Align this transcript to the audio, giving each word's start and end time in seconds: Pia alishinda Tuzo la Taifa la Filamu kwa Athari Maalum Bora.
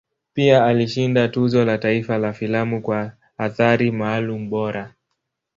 Pia 0.33 0.65
alishinda 0.65 1.27
Tuzo 1.27 1.65
la 1.65 1.77
Taifa 1.77 2.17
la 2.17 2.33
Filamu 2.33 2.81
kwa 2.81 3.11
Athari 3.37 3.91
Maalum 3.91 4.49
Bora. 4.49 4.93